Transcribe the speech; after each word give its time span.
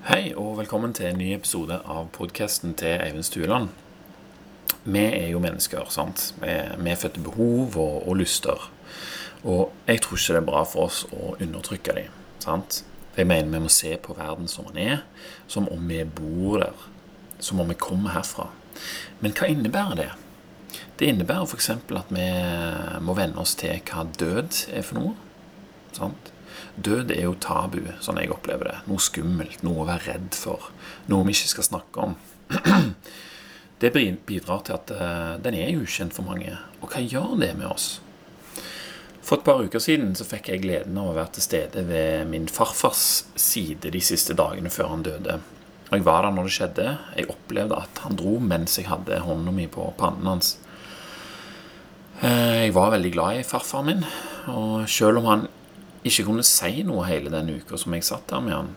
Hei 0.00 0.30
og 0.32 0.54
velkommen 0.56 0.94
til 0.96 1.10
en 1.10 1.18
ny 1.20 1.26
episode 1.34 1.76
av 1.84 2.06
podkasten 2.14 2.70
til 2.80 3.02
Eivind 3.04 3.26
Stueland. 3.26 3.66
Vi 4.86 5.02
er 5.02 5.26
jo 5.28 5.42
mennesker, 5.44 5.90
sant. 5.92 6.30
Vi 6.40 6.48
er 6.48 6.96
født 6.96 7.18
til 7.18 7.26
behov 7.26 7.76
og, 7.76 8.08
og 8.08 8.16
lyster. 8.16 8.70
Og 9.44 9.74
jeg 9.84 10.00
tror 10.00 10.16
ikke 10.16 10.38
det 10.38 10.40
er 10.40 10.46
bra 10.46 10.62
for 10.64 10.86
oss 10.86 11.02
å 11.12 11.34
undertrykke 11.36 11.98
dem. 11.98 12.16
Sant? 12.40 12.80
Jeg 13.12 13.28
mener 13.28 13.52
vi 13.52 13.60
må 13.66 13.74
se 13.76 13.92
på 14.00 14.16
verden 14.16 14.48
som 14.48 14.70
den 14.70 14.80
er, 14.86 15.04
som 15.44 15.68
om 15.68 15.84
vi 15.92 16.00
bor 16.08 16.64
der. 16.64 16.88
Som 17.36 17.60
om 17.60 17.68
vi 17.68 17.76
kommer 17.76 18.16
herfra. 18.16 18.48
Men 19.20 19.36
hva 19.36 19.52
innebærer 19.52 20.00
det? 20.00 20.10
Det 20.96 21.12
innebærer 21.12 21.44
f.eks. 21.44 21.74
at 21.76 22.16
vi 22.16 22.30
må 23.04 23.20
venne 23.20 23.44
oss 23.44 23.52
til 23.60 23.76
hva 23.92 24.08
død 24.16 24.64
er 24.72 24.80
for 24.80 24.96
noe. 24.96 25.16
Sant? 25.92 26.32
Død 26.76 27.10
er 27.14 27.24
jo 27.26 27.34
tabu, 27.40 27.82
sånn 28.00 28.20
jeg 28.22 28.32
opplever 28.32 28.70
det. 28.70 28.76
Noe 28.88 29.02
skummelt, 29.02 29.62
noe 29.66 29.82
å 29.82 29.88
være 29.88 30.14
redd 30.14 30.36
for. 30.38 30.70
Noe 31.10 31.26
vi 31.28 31.34
ikke 31.36 31.54
skal 31.54 31.68
snakke 31.72 32.06
om. 32.08 32.16
Det 33.80 33.94
bidrar 33.96 34.60
til 34.60 34.74
at 34.76 34.90
eh, 34.92 35.36
den 35.40 35.54
er 35.56 35.78
ukjent 35.80 36.12
for 36.12 36.26
mange. 36.28 36.52
Og 36.84 36.90
hva 36.92 37.00
gjør 37.00 37.38
det 37.40 37.54
med 37.56 37.70
oss? 37.70 37.94
For 39.24 39.38
et 39.38 39.46
par 39.46 39.62
uker 39.64 39.80
siden 39.80 40.12
så 40.18 40.26
fikk 40.28 40.50
jeg 40.50 40.60
gleden 40.66 40.98
av 41.00 41.12
å 41.12 41.14
være 41.16 41.36
til 41.36 41.46
stede 41.46 41.84
ved 41.88 42.28
min 42.28 42.48
farfars 42.50 43.24
side 43.40 43.92
de 43.94 44.02
siste 44.04 44.36
dagene 44.36 44.72
før 44.72 44.90
han 44.92 45.04
døde. 45.06 45.38
Og 45.88 45.94
Jeg 45.96 46.04
var 46.06 46.26
der 46.26 46.34
når 46.36 46.48
det 46.50 46.54
skjedde. 46.58 46.88
Jeg 47.16 47.30
opplevde 47.32 47.78
at 47.80 48.02
han 48.04 48.18
dro 48.20 48.34
mens 48.42 48.76
jeg 48.76 48.90
hadde 48.90 49.22
hånda 49.24 49.54
mi 49.56 49.64
på 49.70 49.86
pannen 50.00 50.28
hans. 50.28 50.58
Eh, 52.20 52.66
Jeg 52.66 52.74
var 52.76 52.92
veldig 52.92 53.12
glad 53.16 53.38
i 53.40 53.48
farfaren 53.48 53.86
min, 53.88 54.04
og 54.52 54.84
selv 54.88 55.22
om 55.22 55.30
han 55.30 55.48
ikke 56.06 56.24
kunne 56.28 56.46
si 56.46 56.84
noe 56.86 57.04
hele 57.08 57.32
den 57.32 57.52
uka 57.60 57.78
som 57.80 57.94
jeg 57.96 58.06
satt 58.06 58.30
der 58.30 58.40
med 58.44 58.56
han 58.56 58.70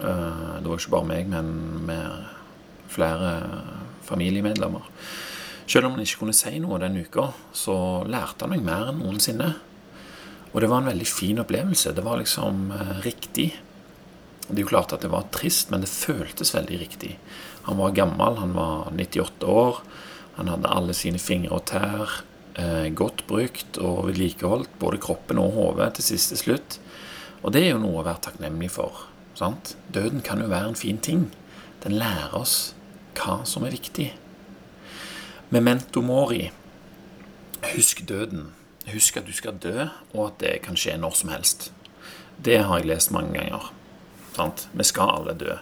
eh, 0.00 0.54
Det 0.62 0.70
var 0.70 0.80
ikke 0.80 0.94
bare 0.94 1.10
meg, 1.10 1.28
men 1.28 1.50
med 1.88 2.32
flere 2.92 3.32
familiemedlemmer. 4.06 4.86
Selv 5.66 5.88
om 5.88 5.96
han 5.96 6.04
ikke 6.06 6.22
kunne 6.22 6.36
si 6.36 6.54
noe 6.62 6.78
den 6.80 7.00
uka, 7.02 7.30
så 7.52 7.76
lærte 8.06 8.46
han 8.46 8.54
meg 8.54 8.64
mer 8.64 8.92
enn 8.92 9.02
noensinne. 9.02 9.50
Og 10.52 10.62
det 10.62 10.70
var 10.70 10.80
en 10.80 10.92
veldig 10.92 11.08
fin 11.10 11.42
opplevelse. 11.42 11.92
Det 11.92 12.04
var 12.06 12.20
liksom 12.22 12.70
eh, 12.72 12.94
riktig. 13.04 13.50
Det 14.46 14.56
er 14.56 14.62
jo 14.62 14.70
klart 14.70 14.94
at 14.94 15.02
det 15.02 15.10
var 15.12 15.26
trist, 15.34 15.72
men 15.72 15.82
det 15.82 15.90
føltes 15.90 16.54
veldig 16.54 16.78
riktig. 16.80 17.16
Han 17.66 17.80
var 17.82 17.96
gammel, 17.98 18.38
han 18.38 18.54
var 18.54 18.92
98 18.94 19.50
år. 19.50 19.82
Han 20.38 20.48
hadde 20.52 20.70
alle 20.70 20.94
sine 20.94 21.18
fingre 21.18 21.56
og 21.56 21.66
tær 21.68 22.20
godt 22.96 23.26
brukt 23.28 23.76
og 23.82 24.06
vedlikeholdt, 24.08 24.78
både 24.80 25.00
kroppen 25.02 25.40
og 25.42 25.52
hodet 25.56 25.90
til 25.98 26.06
siste 26.14 26.38
slutt. 26.40 26.78
Og 27.42 27.52
det 27.52 27.66
er 27.66 27.74
jo 27.74 27.82
noe 27.82 28.00
å 28.00 28.06
være 28.06 28.24
takknemlig 28.30 28.70
for. 28.74 29.04
Sant? 29.36 29.74
Døden 29.92 30.22
kan 30.24 30.40
jo 30.40 30.48
være 30.48 30.72
en 30.72 30.78
fin 30.78 30.98
ting. 30.98 31.28
Den 31.84 31.98
lærer 32.00 32.32
oss 32.38 32.74
hva 33.16 33.42
som 33.48 33.66
er 33.66 33.74
viktig. 33.76 34.08
Memento 35.52 36.00
mori. 36.02 36.46
Husk 37.74 38.06
døden. 38.08 38.50
Husk 38.88 39.18
at 39.20 39.28
du 39.28 39.34
skal 39.34 39.58
dø, 39.60 39.88
og 40.14 40.22
at 40.30 40.40
det 40.40 40.54
kan 40.64 40.78
skje 40.78 40.96
når 41.00 41.16
som 41.20 41.32
helst. 41.34 41.70
Det 42.38 42.60
har 42.64 42.80
jeg 42.80 42.88
lest 42.90 43.12
mange 43.14 43.34
ganger. 43.36 43.70
Sant? 44.36 44.68
Vi 44.72 44.86
skal 44.86 45.12
alle 45.12 45.36
dø. 45.38 45.56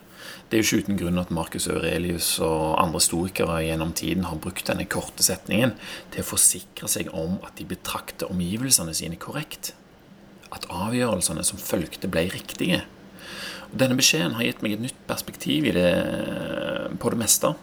Det 0.48 0.56
er 0.56 0.62
jo 0.62 0.66
ikke 0.66 0.86
uten 0.86 0.98
grunn 1.00 1.20
at 1.20 1.32
Marcus 1.34 1.66
Aurelius 1.70 2.28
og 2.44 2.76
andre 2.80 3.00
storikere 3.02 3.62
gjennom 3.64 3.94
tiden 3.96 4.26
har 4.28 4.40
brukt 4.40 4.66
denne 4.68 4.86
korte 4.90 5.24
setningen 5.26 5.74
til 6.14 6.22
å 6.22 6.28
forsikre 6.28 6.90
seg 6.90 7.10
om 7.16 7.38
at 7.46 7.56
de 7.58 7.66
betrakter 7.68 8.30
omgivelsene 8.30 8.94
sine 8.96 9.18
korrekt. 9.20 9.72
At 10.54 10.68
avgjørelsene 10.70 11.44
som 11.46 11.60
fulgte, 11.60 12.10
ble 12.12 12.28
riktige. 12.32 12.84
Og 13.72 13.78
denne 13.82 13.98
beskjeden 13.98 14.36
har 14.38 14.46
gitt 14.46 14.62
meg 14.62 14.76
et 14.76 14.84
nytt 14.84 15.00
perspektiv 15.08 15.66
det, 15.74 15.88
på 17.02 17.10
det 17.10 17.20
meste. 17.24 17.54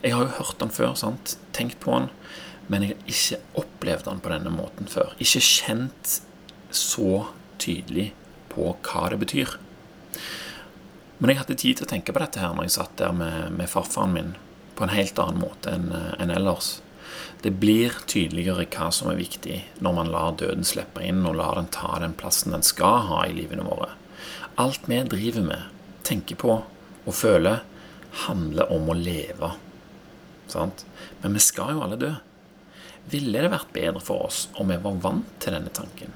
Jeg 0.00 0.14
har 0.14 0.24
jo 0.24 0.36
hørt 0.38 0.60
den 0.62 0.72
før, 0.72 0.94
sant? 0.96 1.36
tenkt 1.52 1.80
på 1.82 1.92
den, 1.92 2.08
men 2.70 2.86
jeg 2.86 2.94
har 2.94 3.10
ikke 3.12 3.60
opplevd 3.64 4.08
den 4.08 4.22
på 4.24 4.32
denne 4.32 4.52
måten 4.54 4.88
før. 4.90 5.12
Ikke 5.20 5.42
kjent 5.44 6.18
så 6.74 7.26
tydelig 7.60 8.12
på 8.54 8.72
hva 8.86 9.10
det 9.12 9.20
betyr. 9.20 9.58
Men 11.24 11.30
jeg 11.32 11.38
hadde 11.40 11.54
tid 11.56 11.78
til 11.78 11.86
å 11.86 11.88
tenke 11.88 12.12
på 12.12 12.20
dette 12.20 12.36
her 12.36 12.50
når 12.52 12.66
jeg 12.66 12.72
satt 12.74 12.98
der 13.00 13.14
med, 13.16 13.54
med 13.56 13.70
farfaren 13.72 14.10
min, 14.12 14.34
på 14.76 14.84
en 14.84 14.90
helt 14.92 15.16
annen 15.22 15.40
måte 15.40 15.70
enn 15.72 15.86
en 16.20 16.32
ellers. 16.34 16.82
Det 17.40 17.54
blir 17.62 17.94
tydeligere 18.04 18.66
hva 18.68 18.90
som 18.92 19.08
er 19.08 19.16
viktig 19.16 19.56
når 19.80 19.94
man 19.96 20.10
lar 20.12 20.34
døden 20.36 20.68
slippe 20.68 21.00
inn 21.00 21.22
og 21.24 21.38
lar 21.38 21.56
den 21.56 21.70
ta 21.72 21.94
den 22.02 22.12
plassen 22.20 22.52
den 22.52 22.66
skal 22.68 23.06
ha 23.08 23.22
i 23.24 23.32
livene 23.38 23.64
våre. 23.64 23.94
Alt 24.60 24.84
vi 24.84 24.98
driver 25.14 25.46
med, 25.46 25.62
tenker 26.04 26.36
på 26.44 26.58
og 26.60 27.16
føler, 27.16 27.62
handler 28.26 28.68
om 28.76 28.92
å 28.92 28.98
leve. 28.98 29.54
Sant? 30.52 30.84
Men 31.22 31.40
vi 31.40 31.46
skal 31.46 31.72
jo 31.72 31.86
alle 31.86 31.96
dø. 32.04 32.12
Ville 33.16 33.40
det 33.40 33.54
vært 33.56 33.72
bedre 33.72 34.04
for 34.04 34.28
oss 34.28 34.50
om 34.60 34.68
vi 34.68 34.76
var 34.84 35.00
vant 35.08 35.32
til 35.40 35.56
denne 35.56 35.72
tanken? 35.72 36.12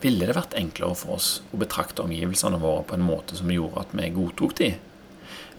Ville 0.00 0.24
det 0.24 0.36
vært 0.36 0.56
enklere 0.56 0.96
for 0.96 1.18
oss 1.18 1.28
å 1.52 1.58
betrakte 1.60 2.04
omgivelsene 2.06 2.60
våre 2.60 2.86
på 2.88 2.96
en 2.96 3.04
måte 3.04 3.36
som 3.36 3.50
gjorde 3.52 3.82
at 3.84 3.92
vi 3.96 4.08
godtok 4.14 4.54
de? 4.60 4.70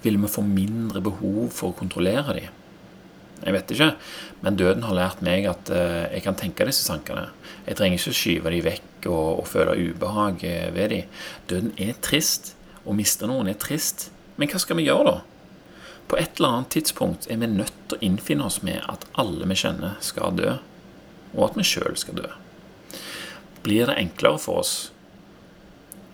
Ville 0.01 0.21
vi 0.23 0.31
få 0.33 0.41
mindre 0.45 1.03
behov 1.05 1.51
for 1.53 1.69
å 1.69 1.77
kontrollere 1.77 2.37
de? 2.39 2.47
Jeg 3.41 3.55
vet 3.55 3.73
ikke, 3.73 3.89
men 4.45 4.57
døden 4.57 4.85
har 4.85 4.97
lært 4.97 5.21
meg 5.25 5.47
at 5.49 5.69
uh, 5.73 6.05
jeg 6.13 6.21
kan 6.25 6.37
tenke 6.37 6.65
disse 6.65 6.85
tankene. 6.85 7.27
Jeg 7.65 7.77
trenger 7.77 7.97
ikke 7.97 8.17
skyve 8.17 8.53
de 8.53 8.61
vekk 8.65 9.07
og, 9.09 9.41
og 9.41 9.47
føle 9.49 9.77
ubehag 9.77 10.45
ved 10.75 10.93
de. 10.93 10.99
Døden 11.49 11.73
er 11.81 11.97
trist. 12.05 12.53
Å 12.85 12.93
miste 12.97 13.29
noen 13.29 13.49
er 13.49 13.57
trist. 13.61 14.09
Men 14.37 14.49
hva 14.49 14.61
skal 14.61 14.77
vi 14.77 14.87
gjøre, 14.87 15.09
da? 15.09 15.67
På 16.09 16.17
et 16.17 16.37
eller 16.37 16.57
annet 16.57 16.73
tidspunkt 16.73 17.29
er 17.31 17.37
vi 17.41 17.49
nødt 17.49 17.75
til 17.87 17.97
å 17.97 18.05
innfinne 18.05 18.45
oss 18.49 18.61
med 18.65 18.81
at 18.89 19.05
alle 19.21 19.45
vi 19.47 19.57
kjenner, 19.61 19.97
skal 20.03 20.33
dø, 20.37 20.57
og 21.37 21.43
at 21.45 21.59
vi 21.59 21.65
sjøl 21.65 21.97
skal 21.97 22.17
dø. 22.17 22.29
Blir 23.63 23.89
det 23.89 23.99
enklere 24.01 24.41
for 24.41 24.63
oss 24.63 24.75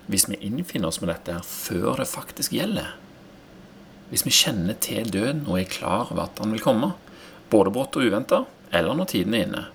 hvis 0.07 0.29
vi 0.31 0.37
innfinner 0.47 0.87
oss 0.87 1.01
med 1.01 1.09
dette 1.11 1.33
her 1.35 1.43
før 1.43 1.99
det 1.99 2.07
faktisk 2.07 2.53
gjelder? 2.55 2.93
Hvis 4.07 4.23
vi 4.23 4.31
kjenner 4.31 4.77
til 4.79 5.09
døden 5.11 5.43
og 5.49 5.57
er 5.59 5.71
klar 5.71 6.13
over 6.13 6.29
at 6.29 6.39
han 6.39 6.53
vil 6.55 6.63
komme, 6.63 6.93
både 7.51 7.73
brått 7.75 7.97
og 7.99 8.07
uventa, 8.07 8.45
eller 8.71 8.95
når 8.95 9.09
tiden 9.11 9.35
er 9.35 9.43
inne. 9.47 9.65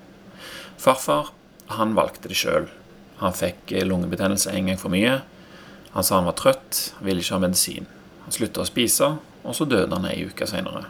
Farfar 0.80 1.34
han 1.76 1.92
valgte 1.96 2.32
det 2.32 2.38
sjøl. 2.40 2.70
Han 3.20 3.36
fikk 3.36 3.74
lungebetennelse 3.84 4.52
en 4.56 4.72
gang 4.72 4.80
for 4.80 4.92
mye. 4.92 5.20
Han 5.92 6.04
sa 6.04 6.16
han 6.16 6.28
var 6.30 6.38
trøtt, 6.40 6.80
ville 7.04 7.20
ikke 7.20 7.36
ha 7.36 7.44
medisin. 7.44 7.88
Han 8.24 8.34
slutta 8.34 8.64
å 8.64 8.68
spise, 8.68 9.12
og 9.44 9.56
så 9.56 9.68
døde 9.68 9.92
han 9.92 10.08
ei 10.08 10.24
uke 10.24 10.48
seinere. 10.48 10.86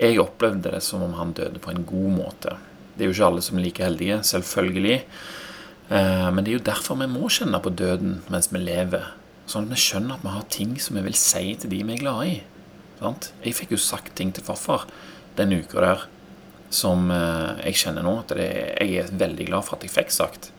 Jeg 0.00 0.18
opplevde 0.22 0.72
det 0.72 0.80
som 0.82 1.04
om 1.04 1.14
han 1.20 1.36
døde 1.36 1.60
på 1.62 1.70
en 1.70 1.84
god 1.86 2.12
måte. 2.16 2.56
Det 2.96 3.04
er 3.04 3.10
jo 3.10 3.16
ikke 3.18 3.28
alle 3.28 3.44
som 3.44 3.58
er 3.58 3.66
like 3.66 3.84
heldige, 3.84 4.22
selvfølgelig. 4.26 5.02
Eh, 5.88 6.30
men 6.32 6.44
det 6.44 6.52
er 6.52 6.58
jo 6.58 6.66
derfor 6.70 6.98
vi 7.00 7.08
må 7.10 7.28
kjenne 7.32 7.60
på 7.62 7.72
døden 7.76 8.18
mens 8.32 8.50
vi 8.52 8.62
lever. 8.62 9.12
Sånn 9.50 9.66
at 9.66 9.74
vi 9.74 9.82
skjønner 9.82 10.16
at 10.16 10.24
vi 10.24 10.32
har 10.32 10.50
ting 10.52 10.76
som 10.80 10.96
vi 10.96 11.04
vil 11.04 11.18
si 11.18 11.52
til 11.60 11.72
de 11.72 11.82
vi 11.84 11.96
er 11.96 12.02
glad 12.02 12.30
i. 12.30 12.36
Sant? 13.00 13.32
Jeg 13.44 13.58
fikk 13.58 13.74
jo 13.74 13.80
sagt 13.82 14.14
ting 14.16 14.32
til 14.32 14.46
farfar 14.46 14.86
den 15.36 15.52
uka 15.52 15.82
der 15.82 16.06
som 16.74 17.10
eh, 17.12 17.66
jeg 17.68 17.82
kjenner 17.84 18.06
nå 18.06 18.16
at 18.22 18.32
jeg 18.38 19.02
er 19.02 19.12
veldig 19.12 19.50
glad 19.50 19.66
for 19.66 19.76
at 19.76 19.84
jeg 19.86 19.94
fikk 19.94 20.14
sagt. 20.14 20.50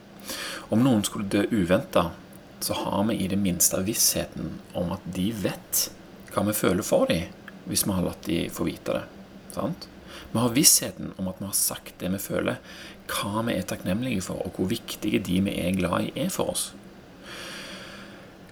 Om 0.74 0.84
noen 0.86 1.04
skulle 1.06 1.30
dø 1.30 1.44
uventa, 1.52 2.10
så 2.64 2.78
har 2.80 3.04
vi 3.10 3.18
i 3.22 3.28
det 3.30 3.38
minste 3.38 3.82
vissheten 3.86 4.56
om 4.78 4.94
at 4.96 5.04
de 5.16 5.28
vet 5.38 5.90
hva 6.34 6.46
vi 6.48 6.56
føler 6.56 6.86
for 6.86 7.10
dem, 7.12 7.28
hvis 7.70 7.86
vi 7.86 7.94
har 7.96 8.06
latt 8.06 8.26
dem 8.28 8.54
få 8.54 8.66
vite 8.68 8.96
det. 8.96 9.04
Sant? 9.56 9.90
Vi 10.32 10.40
har 10.40 10.56
vissheten 10.56 11.14
om 11.18 11.30
at 11.32 11.40
vi 11.40 11.48
har 11.50 11.58
sagt 11.58 12.00
det 12.02 12.12
vi 12.14 12.22
føler, 12.22 12.58
hva 13.12 13.44
vi 13.48 13.56
er 13.56 13.68
takknemlige 13.68 14.26
for, 14.26 14.42
og 14.46 14.58
hvor 14.58 14.70
viktige 14.72 15.22
de 15.24 15.42
vi 15.46 15.54
er 15.62 15.78
glad 15.78 16.10
i, 16.10 16.12
er 16.26 16.34
for 16.34 16.52
oss. 16.56 16.70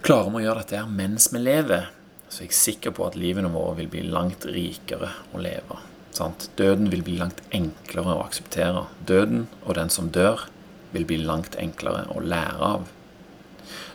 Klarer 0.04 0.30
vi 0.30 0.42
å 0.42 0.46
gjøre 0.46 0.64
dette 0.64 0.84
mens 0.90 1.30
vi 1.32 1.40
lever, 1.40 1.90
så 2.28 2.42
er 2.42 2.48
jeg 2.48 2.58
sikker 2.58 2.94
på 2.96 3.06
at 3.06 3.18
livene 3.18 3.52
våre 3.52 3.78
vil 3.78 3.90
bli 3.92 4.02
langt 4.08 4.44
rikere 4.48 5.10
å 5.32 5.40
leve. 5.40 5.78
Sant? 6.14 6.48
Døden 6.58 6.90
vil 6.92 7.02
bli 7.06 7.16
langt 7.18 7.40
enklere 7.54 8.14
å 8.14 8.24
akseptere. 8.24 8.84
Døden 9.06 9.46
og 9.64 9.74
den 9.78 9.90
som 9.90 10.10
dør, 10.14 10.46
vil 10.94 11.06
bli 11.08 11.18
langt 11.26 11.56
enklere 11.58 12.04
å 12.14 12.20
lære 12.22 12.68
av. 12.68 12.90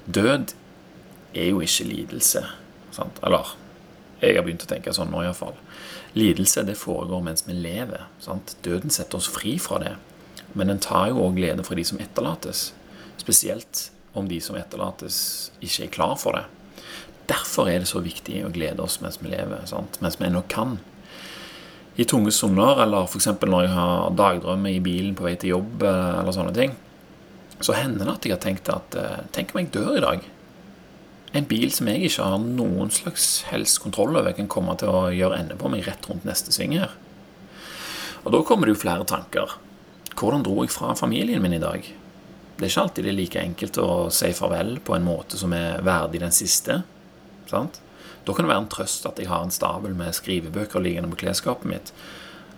Død 0.06 0.51
er 1.38 1.51
jo 1.51 1.62
ikke 1.63 1.88
lidelse. 1.88 2.44
Sant? 2.95 3.22
Eller 3.24 3.54
jeg 4.19 4.36
har 4.36 4.44
begynt 4.44 4.65
å 4.65 4.69
tenke 4.72 4.92
sånn 4.95 5.13
nå, 5.13 5.22
iallfall. 5.24 5.56
Lidelse 6.18 6.64
det 6.66 6.78
foregår 6.80 7.22
mens 7.26 7.46
vi 7.48 7.54
lever. 7.54 8.08
Sant? 8.24 8.56
Døden 8.66 8.94
setter 8.94 9.20
oss 9.20 9.30
fri 9.30 9.58
fra 9.62 9.80
det. 9.84 9.96
Men 10.58 10.72
den 10.72 10.82
tar 10.82 11.12
jo 11.12 11.24
òg 11.28 11.38
glede 11.38 11.66
fra 11.66 11.78
de 11.78 11.86
som 11.86 12.00
etterlates. 12.02 12.72
Spesielt 13.22 13.90
om 14.18 14.28
de 14.30 14.40
som 14.42 14.58
etterlates, 14.58 15.52
ikke 15.62 15.86
er 15.86 15.94
klar 15.94 16.16
for 16.18 16.38
det. 16.38 16.46
Derfor 17.30 17.70
er 17.70 17.84
det 17.84 17.92
så 17.92 18.02
viktig 18.02 18.42
å 18.46 18.54
glede 18.54 18.82
oss 18.82 18.98
mens 19.04 19.20
vi 19.22 19.30
lever, 19.30 19.62
sant? 19.70 20.00
mens 20.02 20.18
vi 20.18 20.26
ennå 20.26 20.42
kan. 20.50 20.80
I 22.00 22.08
tunge 22.10 22.32
stunder, 22.34 22.80
eller 22.86 23.06
f.eks. 23.06 23.28
når 23.44 23.68
jeg 23.68 23.74
har 23.76 24.14
dagdrømmer 24.18 24.74
i 24.74 24.82
bilen 24.82 25.14
på 25.18 25.28
vei 25.28 25.36
til 25.38 25.54
jobb, 25.58 25.84
eller 25.84 26.34
sånne 26.34 26.56
ting, 26.56 26.74
så 27.60 27.76
hender 27.76 28.08
det 28.08 28.16
at 28.16 28.26
jeg 28.26 28.34
har 28.38 28.44
tenkt 28.44 28.70
at 28.72 28.96
eh, 28.96 29.24
Tenk 29.36 29.52
om 29.52 29.60
jeg 29.60 29.72
dør 29.76 29.98
i 29.98 30.04
dag? 30.06 30.28
En 31.38 31.46
bil 31.46 31.70
som 31.74 31.90
jeg 31.92 32.08
ikke 32.08 32.26
har 32.26 32.42
noen 32.42 32.90
slags 32.94 33.44
helst 33.52 33.81
kontroll 33.84 34.18
over, 34.18 34.34
kan 34.34 34.50
komme 34.50 34.74
til 34.81 34.90
å 34.90 35.10
gjøre 35.14 35.38
ende 35.44 35.58
på 35.60 35.70
meg 35.70 35.86
rett 35.86 36.08
rundt 36.10 36.26
neste 36.26 36.54
sving 36.56 36.74
her. 36.80 36.96
Og 38.24 38.34
da 38.34 38.42
kommer 38.46 38.68
det 38.68 38.76
jo 38.76 38.84
flere 38.84 39.06
tanker. 39.08 39.54
Hvordan 40.18 40.44
dro 40.44 40.58
jeg 40.64 40.74
fra 40.74 40.96
familien 40.98 41.44
min 41.44 41.56
i 41.56 41.62
dag? 41.62 41.86
Det 42.60 42.66
er 42.66 42.72
ikke 42.72 42.81
alltid 42.81 43.06
det 43.06 43.12
er 43.14 43.20
like 43.20 43.44
enkelt 43.44 43.78
å 43.80 43.92
si 44.12 44.31
farvel 44.36 44.74
på 44.84 44.98
en 44.98 45.06
måte 45.06 45.38
som 45.40 45.54
er 45.56 45.86
verdig 45.86 46.20
den 46.26 46.34
siste. 46.36 46.81
Sant? 47.48 47.80
Da 48.25 48.34
kan 48.34 48.46
det 48.46 48.52
være 48.52 48.66
en 48.66 48.74
trøst 48.74 49.06
at 49.08 49.22
jeg 49.22 49.30
har 49.30 49.46
en 49.46 49.54
stabel 49.54 49.94
med 49.96 50.18
skrivebøker 50.18 50.84
liggende 50.84 51.14
på 51.14 51.22
klesskapet 51.24 51.70
mitt, 51.70 51.94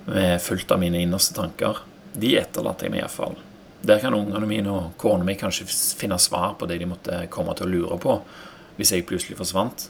med 0.07 0.41
fullt 0.41 0.71
av 0.73 0.81
mine 0.81 1.03
innerste 1.03 1.35
tanker. 1.37 1.83
De 2.17 2.33
etterlater 2.39 2.87
jeg 2.87 2.95
meg 2.95 3.03
iallfall. 3.03 3.37
Der 3.85 4.01
kan 4.01 4.15
ungene 4.17 4.47
mine 4.49 4.73
og 4.73 4.95
kona 5.01 5.25
mi 5.25 5.35
kanskje 5.37 5.67
finne 5.69 6.17
svar 6.21 6.55
på 6.57 6.67
det 6.69 6.79
de 6.81 6.89
måtte 6.89 7.21
komme 7.33 7.53
til 7.57 7.67
å 7.67 7.71
lure 7.75 7.99
på 8.01 8.17
hvis 8.77 8.93
jeg 8.93 9.07
plutselig 9.09 9.37
forsvant. 9.39 9.89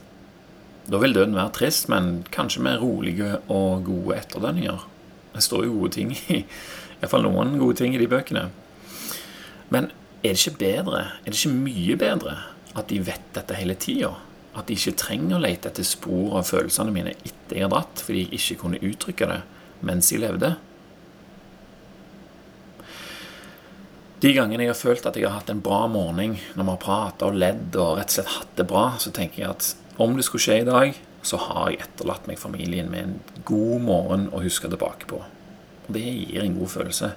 Da 0.89 0.99
vil 1.01 1.13
døden 1.13 1.37
være 1.37 1.53
trist, 1.55 1.89
men 1.91 2.23
kanskje 2.33 2.63
med 2.65 2.81
rolige 2.81 3.37
og 3.47 3.85
gode 3.85 4.17
etterdønninger. 4.17 4.87
Det 5.35 5.43
står 5.43 5.65
jo 5.67 5.77
gode 5.77 5.93
ting 5.95 6.15
i 6.15 6.41
Iallfall 7.01 7.25
noen 7.25 7.55
gode 7.61 7.79
ting 7.79 7.95
i 7.95 8.01
de 8.01 8.09
bøkene. 8.09 8.49
Men 9.73 9.89
er 10.21 10.35
det 10.35 10.41
ikke 10.41 10.59
bedre, 10.59 11.05
er 11.21 11.31
det 11.31 11.39
ikke 11.39 11.55
mye 11.55 11.95
bedre, 11.97 12.35
at 12.77 12.89
de 12.91 12.99
vet 13.05 13.31
dette 13.33 13.57
hele 13.57 13.77
tida? 13.79 14.11
At 14.57 14.67
de 14.67 14.75
ikke 14.75 14.97
trenger 14.99 15.37
å 15.37 15.41
lete 15.45 15.71
etter 15.71 15.87
spor 15.87 16.35
av 16.41 16.49
følelsene 16.49 16.93
mine 16.93 17.15
etter 17.15 17.57
jeg 17.57 17.65
har 17.65 17.71
dratt, 17.73 18.03
fordi 18.03 18.25
jeg 18.25 18.37
ikke 18.37 18.59
kunne 18.65 18.81
uttrykke 18.83 19.29
det 19.31 19.39
mens 19.87 20.11
jeg 20.11 20.21
levde? 20.21 20.53
De 24.21 24.29
gangene 24.37 24.67
jeg 24.67 24.69
har 24.69 24.77
følt 24.77 25.05
at 25.09 25.15
jeg 25.17 25.25
har 25.25 25.39
hatt 25.39 25.49
en 25.49 25.63
bra 25.65 25.87
morgen 25.89 26.35
når 26.53 26.61
vi 26.61 26.69
har 26.69 26.81
prata 26.83 27.29
og 27.31 27.37
ledd 27.41 27.73
og 27.73 27.95
rett 27.97 28.11
og 28.11 28.17
slett 28.19 28.33
hatt 28.35 28.51
det 28.59 28.67
bra, 28.69 28.83
så 29.01 29.09
tenker 29.15 29.41
jeg 29.41 29.49
at 29.49 29.69
om 30.01 30.13
det 30.17 30.27
skulle 30.27 30.43
skje 30.45 30.59
i 30.61 30.67
dag, 30.67 30.97
så 31.25 31.39
har 31.41 31.71
jeg 31.71 31.81
etterlatt 31.87 32.27
meg 32.29 32.37
familien 32.41 32.89
med 32.91 33.01
en 33.01 33.41
god 33.45 33.81
morgen 33.85 34.27
å 34.29 34.43
huske 34.43 34.69
tilbake 34.69 35.09
på. 35.09 35.23
Og 35.87 35.89
det 35.97 36.03
gir 36.05 36.43
en 36.43 36.57
god 36.59 36.69
følelse. 36.69 37.11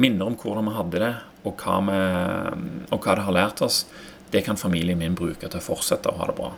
Minner 0.00 0.30
om 0.30 0.38
hvordan 0.40 0.68
vi 0.70 0.76
hadde 0.78 1.04
det, 1.04 1.12
og 1.44 1.62
hva, 1.62 1.76
vi, 1.84 2.00
og 2.88 3.04
hva 3.04 3.16
det 3.18 3.28
har 3.28 3.36
lært 3.36 3.62
oss, 3.64 3.82
det 4.32 4.44
kan 4.44 4.60
familien 4.60 5.00
min 5.00 5.16
bruke 5.16 5.48
til 5.48 5.60
å 5.60 5.64
fortsette 5.64 6.08
å 6.08 6.18
ha 6.18 6.28
det 6.28 6.36
bra. 6.36 6.52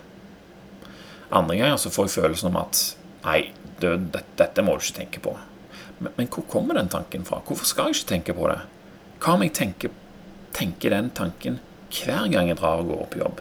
Andre 1.35 1.59
ganger 1.59 1.79
så 1.83 1.93
får 1.95 2.09
jeg 2.09 2.19
følelsen 2.19 2.51
om 2.51 2.59
at 2.63 2.81
nei, 3.27 3.41
død, 3.83 4.11
dette, 4.39 4.63
må 4.67 4.75
du 4.79 4.85
ikke 4.85 4.99
tenke 5.03 5.23
på. 5.27 5.35
Men, 6.01 6.15
men, 6.17 6.31
hvor 6.31 6.47
kommer 6.51 6.79
den 6.79 6.91
tanken 6.91 7.27
fra? 7.27 7.43
Hvorfor 7.47 7.69
skal 7.69 7.91
jeg 7.91 8.01
ikke 8.01 8.15
tenke 8.15 8.39
på 8.39 8.49
det? 8.51 8.63
Hva 9.21 9.35
om 9.37 9.43
jeg 9.45 9.53
tenker, 9.53 9.91
tenker 10.57 10.95
den 10.95 11.11
tanken 11.13 11.59
hver 11.93 12.31
gang 12.33 12.49
jeg 12.49 12.57
drar 12.57 12.81
og 12.81 12.89
går 12.89 13.09
på 13.13 13.19
jobb? 13.21 13.41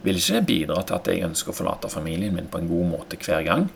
Vil 0.00 0.16
ikke 0.16 0.38
det 0.38 0.46
bidra 0.48 0.78
til 0.80 0.96
at 0.96 1.10
jeg 1.12 1.26
ønsker 1.26 1.52
å 1.52 1.56
forlate 1.58 1.90
familien 1.92 2.32
min 2.32 2.48
på 2.48 2.56
en 2.62 2.70
god 2.70 2.86
måte 2.88 3.18
hver 3.20 3.44
gang? 3.44 3.66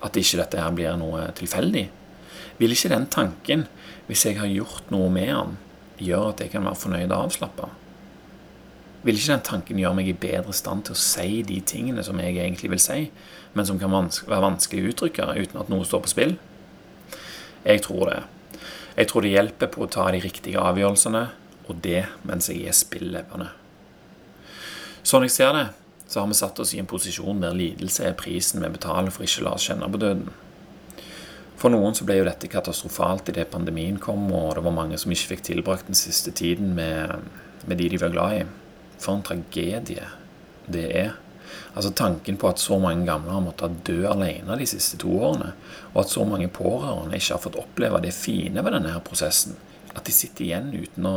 At 0.00 0.16
ikke 0.16 0.38
dette 0.40 0.62
her 0.62 0.72
blir 0.72 0.96
noe 0.96 1.26
tilfeldig? 1.36 1.82
Vil 2.56 2.72
ikke 2.72 2.92
den 2.94 3.04
tanken, 3.12 3.66
hvis 4.08 4.24
jeg 4.24 4.38
har 4.38 4.48
gjort 4.48 4.88
noe 4.94 5.10
med 5.12 5.28
den, 5.28 5.58
gjøre 6.08 6.32
at 6.32 6.40
jeg 6.46 6.54
kan 6.54 6.64
være 6.64 6.80
fornøyd 6.80 7.12
og 7.12 7.18
avslappa? 7.26 7.68
Vil 9.04 9.20
ikke 9.20 9.34
den 9.34 9.46
tanken 9.50 9.84
gjøre 9.84 10.00
meg 10.00 10.08
i 10.08 10.16
bedre 10.24 10.56
stand 10.56 10.86
til 10.88 10.96
å 10.96 11.02
si 11.04 11.42
de 11.52 11.60
tingene 11.68 12.06
som 12.06 12.16
jeg 12.24 12.38
egentlig 12.38 12.72
vil 12.72 12.80
si, 12.80 12.98
men 13.52 13.68
som 13.68 13.76
kan 13.76 13.92
være 13.92 14.40
vanskelig 14.46 14.86
å 14.86 14.94
uttrykke 14.94 15.28
uten 15.36 15.60
at 15.60 15.68
noe 15.68 15.84
står 15.84 16.06
på 16.06 16.14
spill? 16.16 16.36
Jeg 17.68 17.84
tror 17.84 18.08
det. 18.14 18.24
Jeg 18.98 19.06
tror 19.12 19.22
det 19.22 19.30
hjelper 19.30 19.70
på 19.70 19.84
å 19.84 19.90
ta 19.94 20.08
de 20.10 20.18
riktige 20.24 20.58
avgjørelsene, 20.58 21.28
og 21.70 21.82
det 21.84 22.02
mens 22.26 22.48
jeg 22.50 22.66
er 22.66 22.74
spillevende. 22.74 23.52
Sånn 25.06 25.22
jeg 25.28 25.34
ser 25.36 25.54
det, 25.54 25.66
så 26.08 26.22
har 26.22 26.30
vi 26.30 26.38
satt 26.38 26.58
oss 26.58 26.72
i 26.74 26.80
en 26.82 26.88
posisjon 26.88 27.44
der 27.44 27.54
lidelse 27.54 28.08
er 28.08 28.16
prisen 28.18 28.64
vi 28.64 28.70
betaler 28.74 29.12
for 29.14 29.26
ikke 29.26 29.44
å 29.44 29.46
la 29.46 29.54
oss 29.54 29.68
kjenne 29.68 29.90
på 29.92 30.00
døden. 30.02 30.32
For 31.58 31.74
noen 31.74 31.94
så 31.94 32.06
ble 32.06 32.20
jo 32.20 32.26
dette 32.26 32.50
katastrofalt 32.50 33.30
idet 33.30 33.48
pandemien 33.52 33.98
kom, 34.02 34.26
og 34.34 34.56
det 34.56 34.64
var 34.66 34.74
mange 34.74 34.98
som 34.98 35.14
ikke 35.14 35.34
fikk 35.34 35.46
tilbrakt 35.50 35.90
den 35.90 35.98
siste 35.98 36.32
tiden 36.34 36.74
med, 36.74 37.30
med 37.66 37.78
de 37.78 37.88
de 37.92 38.02
var 38.02 38.14
glad 38.14 38.36
i. 38.40 38.44
For 38.98 39.14
en 39.14 39.24
tragedie 39.26 40.06
det 40.66 40.86
er. 41.04 41.16
Altså 41.74 41.92
Tanken 41.96 42.38
på 42.40 42.48
at 42.50 42.62
så 42.62 42.78
mange 42.82 43.06
gamle 43.06 43.34
har 43.34 43.44
måttet 43.44 43.80
dø 43.86 44.02
alene 44.10 44.58
de 44.58 44.66
siste 44.68 44.98
to 45.02 45.12
årene, 45.20 45.52
og 45.94 46.02
at 46.02 46.12
så 46.12 46.26
mange 46.28 46.50
pårørende 46.52 47.16
ikke 47.18 47.36
har 47.36 47.44
fått 47.44 47.60
oppleve 47.60 48.02
det 48.04 48.16
fine 48.16 48.64
ved 48.64 48.74
denne 48.76 48.92
her 48.94 49.04
prosessen, 49.04 49.56
at 49.94 50.04
de 50.06 50.14
sitter 50.14 50.46
igjen 50.46 50.72
uten 50.74 51.08
å 51.08 51.16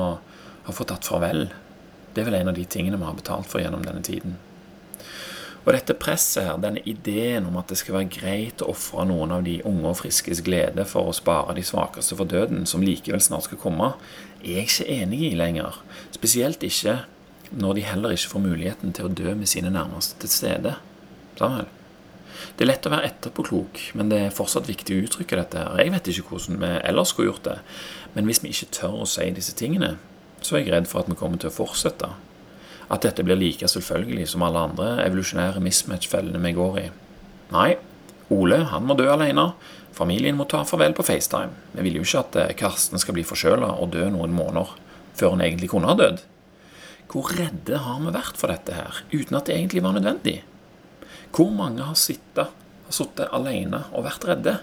ha 0.68 0.76
fått 0.76 0.94
tatt 0.94 1.10
farvel, 1.10 1.50
det 2.14 2.24
er 2.24 2.28
vel 2.28 2.42
en 2.42 2.52
av 2.52 2.58
de 2.58 2.66
tingene 2.68 3.00
vi 3.00 3.08
har 3.08 3.18
betalt 3.18 3.48
for 3.50 3.64
gjennom 3.64 3.84
denne 3.86 4.04
tiden. 4.04 4.36
Og 5.62 5.76
dette 5.76 5.94
presset 5.94 6.48
her, 6.48 6.58
denne 6.58 6.82
ideen 6.90 7.46
om 7.46 7.60
at 7.62 7.70
det 7.70 7.78
skal 7.78 8.00
være 8.00 8.10
greit 8.16 8.64
å 8.66 8.72
ofre 8.74 9.06
noen 9.06 9.34
av 9.36 9.44
de 9.46 9.60
unge 9.68 9.92
og 9.92 10.00
friskes 10.00 10.42
glede 10.46 10.88
for 10.90 11.12
å 11.12 11.14
spare 11.14 11.54
de 11.58 11.64
svakeste 11.66 12.18
for 12.18 12.30
døden, 12.30 12.66
som 12.66 12.82
likevel 12.82 13.22
snart 13.22 13.46
skal 13.46 13.62
komme, 13.62 13.92
er 14.42 14.58
jeg 14.58 14.70
ikke 14.70 14.90
enig 14.98 15.22
i 15.28 15.36
lenger. 15.38 15.78
Spesielt 16.18 16.66
ikke 16.66 17.04
når 17.52 17.78
de 17.78 17.86
heller 17.86 18.16
ikke 18.16 18.32
får 18.32 18.44
muligheten 18.46 18.96
til 18.96 19.08
å 19.08 19.14
dø 19.14 19.36
med 19.36 19.50
sine 19.50 19.72
nærmeste 19.74 20.20
til 20.22 20.32
stede. 20.32 20.76
Samuel? 21.40 21.70
Det 22.58 22.66
er 22.66 22.72
lett 22.72 22.88
å 22.88 22.92
være 22.94 23.10
etterpåklok, 23.10 23.82
men 24.00 24.10
det 24.12 24.20
er 24.26 24.34
fortsatt 24.36 24.70
viktig 24.70 24.96
å 24.96 25.04
uttrykke 25.06 25.38
dette. 25.40 25.66
Jeg 25.80 25.94
vet 25.94 26.10
ikke 26.10 26.34
hvordan 26.34 26.60
vi 26.64 26.72
ellers 26.90 27.14
skulle 27.14 27.30
gjort 27.30 27.46
det, 27.48 27.58
men 28.16 28.28
hvis 28.28 28.42
vi 28.44 28.52
ikke 28.54 28.72
tør 28.80 29.04
å 29.04 29.10
si 29.10 29.28
disse 29.36 29.56
tingene, 29.58 29.96
så 30.42 30.58
er 30.58 30.66
jeg 30.66 30.74
redd 30.74 30.90
for 30.90 31.04
at 31.04 31.12
vi 31.12 31.18
kommer 31.20 31.42
til 31.42 31.52
å 31.52 31.56
fortsette 31.56 32.10
at 32.92 33.06
dette 33.06 33.24
blir 33.24 33.40
like 33.40 33.68
selvfølgelig 33.72 34.28
som 34.34 34.44
alle 34.44 34.66
andre 34.68 34.90
evolusjonære 35.06 35.62
mismatch-fellene 35.64 36.42
vi 36.44 36.56
går 36.58 36.80
i. 36.82 36.88
Nei, 37.54 37.70
Ole 38.32 38.62
han 38.72 38.86
må 38.88 38.96
dø 39.00 39.08
alene. 39.12 39.52
Familien 39.96 40.38
må 40.40 40.48
ta 40.50 40.64
farvel 40.68 40.96
på 40.96 41.06
FaceTime. 41.08 41.52
Vi 41.76 41.86
vil 41.88 42.00
jo 42.00 42.06
ikke 42.06 42.24
at 42.24 42.38
eh, 42.40 42.54
Karsten 42.60 43.00
skal 43.02 43.16
bli 43.18 43.26
forkjøla 43.28 43.74
og 43.84 43.92
dø 43.96 44.08
noen 44.12 44.32
måneder 44.36 44.72
før 45.20 45.36
hun 45.36 45.44
egentlig 45.44 45.72
kunne 45.74 45.92
ha 45.92 45.98
dødd. 46.00 46.24
Hvor 47.12 47.28
redde 47.36 47.82
har 47.84 48.00
vi 48.00 48.14
vært 48.16 48.40
for 48.40 48.54
dette 48.54 48.76
her, 48.76 49.02
uten 49.12 49.38
at 49.38 49.50
det 49.50 49.58
egentlig 49.58 49.84
var 49.84 49.98
nødvendig? 49.98 50.38
Hvor 51.36 51.52
mange 51.56 51.84
har 51.84 51.98
sittet, 52.00 52.52
har 52.88 52.96
sittet 52.96 53.34
alene 53.36 53.84
og 53.92 54.08
vært 54.08 54.28
redde? 54.30 54.56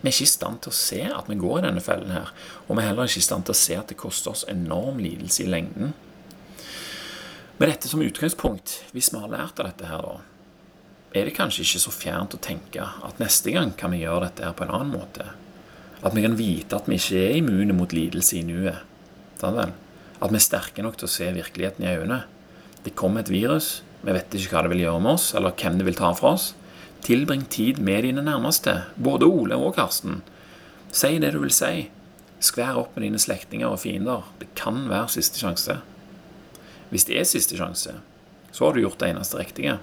Vi 0.00 0.08
er 0.08 0.14
ikke 0.14 0.28
i 0.28 0.30
stand 0.30 0.62
til 0.64 0.72
å 0.72 0.78
se 0.78 1.02
at 1.10 1.28
vi 1.28 1.38
går 1.40 1.60
i 1.60 1.66
denne 1.66 1.84
fellen 1.84 2.14
her, 2.14 2.32
og 2.66 2.76
vi 2.76 2.82
er 2.82 2.90
heller 2.92 3.08
ikke 3.08 3.20
i 3.20 3.28
stand 3.28 3.48
til 3.48 3.56
å 3.56 3.60
se 3.60 3.76
at 3.76 3.92
det 3.92 4.00
koster 4.00 4.32
oss 4.32 4.46
enorm 4.48 5.00
lidelse 5.02 5.44
i 5.44 5.50
lengden 5.50 5.94
med 7.58 7.70
dette 7.70 7.88
som 7.88 8.02
utgangspunkt, 8.04 8.82
hvis 8.92 9.08
vi 9.14 9.20
har 9.20 9.30
lært 9.32 9.60
av 9.60 9.70
dette 9.70 9.88
her, 9.88 10.02
da, 10.04 10.18
er 11.16 11.28
det 11.28 11.36
kanskje 11.38 11.64
ikke 11.64 11.80
så 11.86 11.92
fjernt 11.94 12.36
å 12.36 12.40
tenke 12.42 12.84
at 12.84 13.22
neste 13.22 13.54
gang 13.54 13.72
kan 13.80 13.94
vi 13.94 14.02
gjøre 14.02 14.26
dette 14.26 14.44
her 14.44 14.56
på 14.56 14.66
en 14.66 14.74
annen 14.76 14.92
måte. 14.92 15.30
At 16.04 16.12
vi 16.12 16.24
kan 16.26 16.36
vite 16.36 16.76
at 16.76 16.90
vi 16.90 16.98
ikke 17.00 17.22
er 17.22 17.38
immune 17.38 17.72
mot 17.78 17.94
lidelse 17.96 18.36
i 18.36 18.44
nuet. 18.44 18.84
At 20.20 20.32
vi 20.32 20.38
er 20.38 20.44
sterke 20.44 20.84
nok 20.84 20.96
til 20.98 21.08
å 21.08 21.12
se 21.12 21.28
virkeligheten 21.36 21.84
i 21.84 21.92
øynene. 21.92 22.22
Det 22.86 22.94
kommer 22.96 23.24
et 23.24 23.32
virus, 23.32 23.82
vi 24.06 24.14
vet 24.14 24.34
ikke 24.38 24.54
hva 24.54 24.62
det 24.66 24.72
vil 24.76 24.84
gjøre 24.84 25.02
med 25.02 25.16
oss, 25.16 25.32
eller 25.34 25.54
hvem 25.58 25.80
det 25.80 25.86
vil 25.88 25.98
ta 25.98 26.12
fra 26.16 26.36
oss. 26.36 26.52
Tilbring 27.06 27.44
tid 27.50 27.80
med 27.82 28.06
dine 28.06 28.22
nærmeste, 28.24 28.80
både 28.96 29.28
Ole 29.28 29.58
og 29.58 29.74
Karsten. 29.76 30.20
Si 30.94 31.16
det 31.22 31.32
du 31.34 31.40
vil 31.42 31.54
si. 31.54 31.88
Skvær 32.42 32.78
opp 32.82 32.96
med 32.96 33.06
dine 33.06 33.20
slektninger 33.20 33.68
og 33.68 33.80
fiender. 33.82 34.26
Det 34.40 34.52
kan 34.58 34.84
være 34.90 35.10
siste 35.16 35.40
sjanse. 35.40 35.80
Hvis 36.92 37.06
det 37.08 37.18
er 37.18 37.26
siste 37.28 37.58
sjanse, 37.58 37.96
så 38.52 38.64
har 38.64 38.76
du 38.76 38.84
gjort 38.84 39.00
det 39.02 39.10
eneste 39.10 39.40
riktige. 39.40 39.78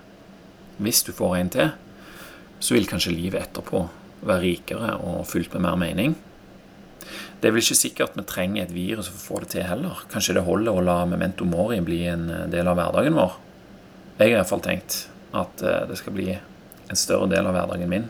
Hvis 0.79 1.03
du 1.05 1.11
får 1.13 1.35
en 1.37 1.51
til, 1.53 1.73
så 2.63 2.77
vil 2.77 2.87
kanskje 2.87 3.13
livet 3.13 3.41
etterpå 3.41 3.83
være 4.23 4.43
rikere 4.45 4.93
og 5.03 5.25
fylt 5.27 5.53
med 5.53 5.65
mer 5.65 5.75
mening. 5.79 6.15
Det 7.39 7.49
er 7.49 7.55
vel 7.55 7.63
ikke 7.63 7.79
sikkert 7.79 8.13
at 8.13 8.19
vi 8.19 8.25
trenger 8.29 8.63
et 8.63 8.73
virus 8.75 9.09
for 9.11 9.19
å 9.19 9.23
få 9.23 9.41
det 9.43 9.53
til 9.55 9.67
heller. 9.67 10.05
Kanskje 10.11 10.37
det 10.37 10.45
holder 10.47 10.77
å 10.77 10.85
la 10.85 10.97
memento 11.09 11.47
mori 11.47 11.81
bli 11.83 12.03
en 12.11 12.29
eh, 12.31 12.47
del 12.53 12.69
av 12.71 12.79
hverdagen 12.79 13.17
vår. 13.19 13.37
Jeg 14.19 14.29
har 14.29 14.39
iallfall 14.39 14.63
tenkt 14.63 14.99
at 15.33 15.63
eh, 15.65 15.83
det 15.89 15.99
skal 15.99 16.15
bli 16.15 16.29
en 16.33 16.99
større 16.99 17.29
del 17.31 17.49
av 17.49 17.57
hverdagen 17.57 17.91
min. 17.91 18.09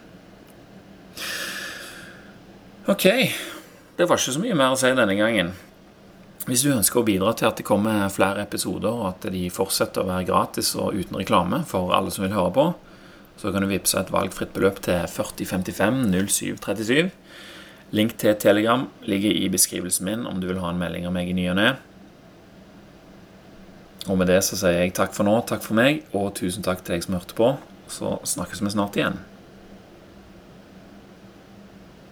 Ok. 2.92 3.08
Det 3.94 4.10
var 4.10 4.18
ikke 4.18 4.34
så 4.36 4.42
mye 4.42 4.58
mer 4.58 4.74
å 4.74 4.80
si 4.80 4.90
denne 4.90 5.16
gangen. 5.16 5.54
Hvis 6.44 6.66
du 6.66 6.74
ønsker 6.74 7.00
å 7.00 7.08
bidra 7.08 7.32
til 7.40 7.48
at 7.48 7.60
det 7.60 7.64
kommer 7.64 8.10
flere 8.12 8.44
episoder, 8.44 8.92
og 8.92 9.14
at 9.14 9.28
de 9.32 9.46
fortsetter 9.54 10.04
å 10.04 10.10
være 10.10 10.28
gratis 10.28 10.74
og 10.76 10.98
uten 10.98 11.22
reklame 11.22 11.62
for 11.70 11.94
alle 11.96 12.12
som 12.12 12.26
vil 12.26 12.36
høre 12.36 12.52
på, 12.58 12.66
så 13.40 13.54
kan 13.54 13.64
du 13.64 13.70
vippse 13.72 13.96
et 14.02 14.12
valgfritt 14.12 14.52
beløp 14.56 14.82
til 14.84 15.06
4055 15.08 16.02
0737. 16.12 17.14
Link 17.94 18.16
til 18.18 18.34
Telegram 18.42 18.88
ligger 19.06 19.36
i 19.38 19.50
beskrivelsen 19.54 20.08
min 20.08 20.24
om 20.26 20.40
du 20.42 20.48
vil 20.50 20.62
ha 20.64 20.72
en 20.74 20.80
melding 20.82 21.06
av 21.06 21.14
meg 21.14 21.30
i 21.30 21.36
ny 21.38 21.46
og 21.52 21.60
ne. 21.60 21.68
Og 24.10 24.18
med 24.20 24.28
det 24.28 24.40
så 24.44 24.58
sier 24.60 24.82
jeg 24.82 24.96
takk 24.98 25.14
for 25.16 25.28
nå, 25.28 25.36
takk 25.48 25.62
for 25.64 25.78
meg, 25.78 26.02
og 26.12 26.34
tusen 26.40 26.66
takk 26.66 26.82
til 26.82 26.98
deg 26.98 27.06
som 27.06 27.16
hørte 27.16 27.38
på. 27.38 27.54
Så 27.94 28.18
snakkes 28.28 28.64
vi 28.64 28.74
snart 28.74 28.98
igjen. 28.98 29.22